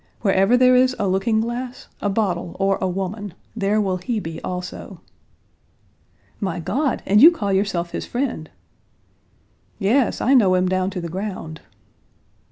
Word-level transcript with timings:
Wherever 0.21 0.57
there 0.57 0.73
is 0.75 0.95
a 0.97 1.07
looking 1.07 1.41
glass, 1.41 1.87
a 2.01 2.09
bottle, 2.09 2.55
or 2.59 2.79
a 2.81 2.87
woman, 2.89 3.35
there 3.55 3.79
will 3.79 3.97
he 3.97 4.19
be 4.19 4.41
also." 4.41 4.99
"My 6.39 6.59
God! 6.59 7.03
and 7.05 7.21
you 7.21 7.29
call 7.29 7.53
yourself 7.53 7.91
his 7.91 8.07
friend." 8.07 8.49
"Yes, 9.77 10.19
I 10.19 10.33
know 10.33 10.55
him 10.55 10.67
down 10.67 10.89
to 10.89 11.01
the 11.01 11.07
ground." 11.07 11.61